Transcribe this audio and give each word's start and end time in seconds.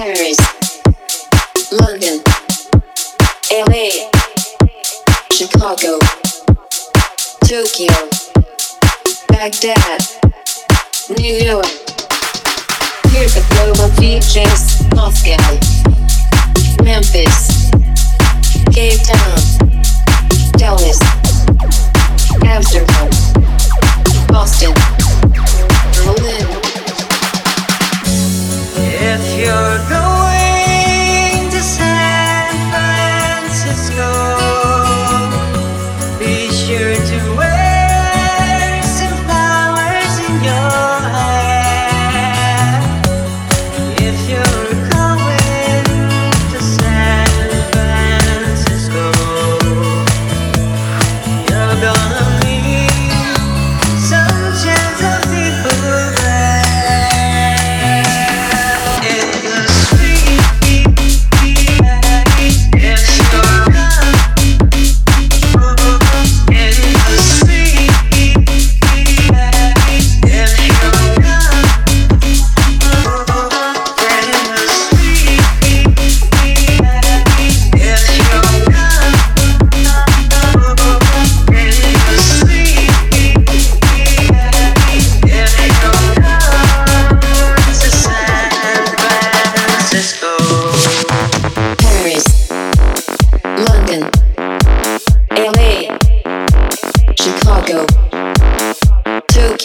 Paris, 0.00 0.38
London, 1.70 2.22
LA, 3.52 4.08
Chicago, 5.30 5.98
Tokyo, 7.44 7.92
Baghdad, 9.28 10.00
New 11.18 11.34
York. 11.44 11.66
Here's 13.10 13.34
the 13.34 13.44
Global 13.50 13.90
Deejays 14.00 14.88
Moscow, 14.96 15.36
Memphis. 16.82 17.59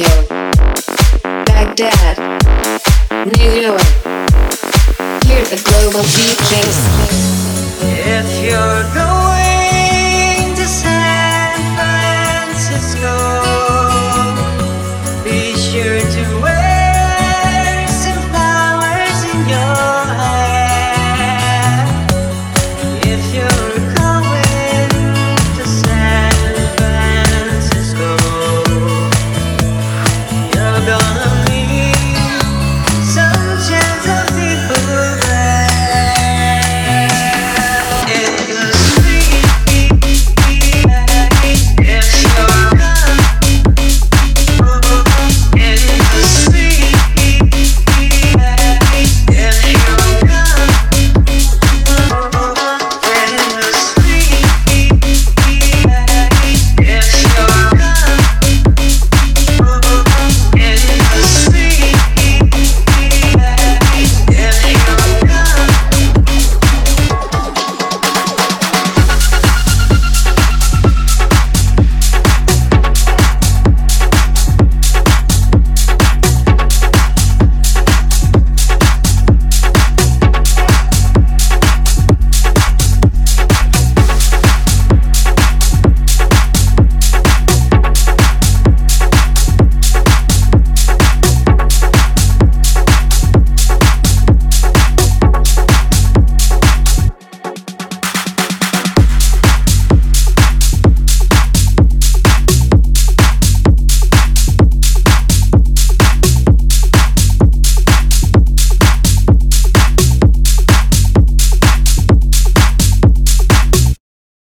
Tokyo, 0.00 0.24
Baghdad, 1.44 2.16
New 3.36 3.52
York. 3.52 3.82
You're 5.26 5.44
the 5.44 5.60
Global 5.64 6.04
Deejays. 6.04 6.78
If 7.82 8.44
you're 8.44 8.94
going 8.94 9.29